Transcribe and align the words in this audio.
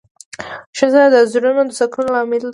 ښځه 0.77 1.03
د 1.13 1.15
زړونو 1.31 1.61
د 1.67 1.71
سکون 1.79 2.05
لامل 2.13 2.41
ده. 2.43 2.49